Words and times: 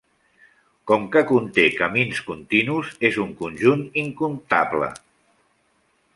Com 0.91 1.03
que 1.15 1.21
conté 1.31 1.65
camins 1.81 2.21
continus, 2.31 2.91
és 3.11 3.21
un 3.27 3.37
conjunt 3.43 3.85
incomptable. 4.07 4.91